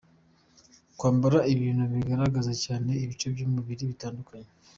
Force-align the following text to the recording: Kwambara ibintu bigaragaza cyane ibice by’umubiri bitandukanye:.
Kwambara 0.97 1.39
ibintu 1.53 1.83
bigaragaza 1.93 2.51
cyane 2.65 2.91
ibice 3.03 3.27
by’umubiri 3.33 3.83
bitandukanye:. 3.91 4.49